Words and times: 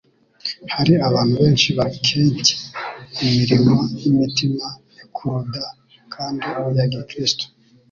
Hari 0.75 0.93
abantu 1.07 1.33
benshi 1.41 1.69
bakencye 1.77 2.53
imirimo 3.25 3.75
y'imitima 3.99 4.65
ikuruda 5.03 5.63
kandi 6.13 6.45
ya 6.77 6.85
gikristo. 6.91 7.43